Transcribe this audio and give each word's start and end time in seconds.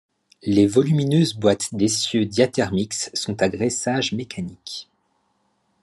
Les 0.41 0.65
volumineuses 0.65 1.35
boites 1.35 1.75
d'essieux 1.75 2.25
Diathermix 2.25 3.11
sont 3.13 3.39
à 3.43 3.49
graissage 3.49 4.13
mécanique. 4.13 4.89